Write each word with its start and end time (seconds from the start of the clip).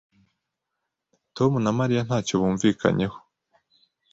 Tom 1.35 1.51
na 1.63 1.71
Mariya 1.79 2.01
ntacyo 2.07 2.33
bumvikanyeho. 2.41 3.17